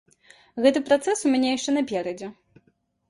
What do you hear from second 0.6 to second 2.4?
Гэты працэс у мяне яшчэ наперадзе.